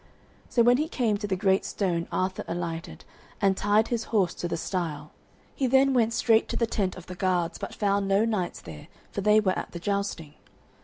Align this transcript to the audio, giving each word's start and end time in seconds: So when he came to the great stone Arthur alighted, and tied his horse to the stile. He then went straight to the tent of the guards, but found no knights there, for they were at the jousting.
So 0.49 0.63
when 0.63 0.77
he 0.77 0.87
came 0.87 1.17
to 1.19 1.27
the 1.27 1.35
great 1.35 1.63
stone 1.63 2.07
Arthur 2.11 2.43
alighted, 2.47 3.05
and 3.39 3.55
tied 3.55 3.89
his 3.89 4.05
horse 4.05 4.33
to 4.33 4.47
the 4.47 4.57
stile. 4.57 5.11
He 5.53 5.67
then 5.67 5.93
went 5.93 6.11
straight 6.13 6.49
to 6.49 6.55
the 6.57 6.65
tent 6.65 6.95
of 6.95 7.05
the 7.05 7.13
guards, 7.13 7.59
but 7.59 7.75
found 7.75 8.07
no 8.07 8.25
knights 8.25 8.61
there, 8.61 8.87
for 9.11 9.21
they 9.21 9.39
were 9.39 9.53
at 9.55 9.73
the 9.73 9.79
jousting. 9.79 10.33